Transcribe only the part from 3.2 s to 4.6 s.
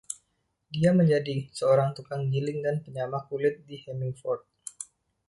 kulit di Hemmingford.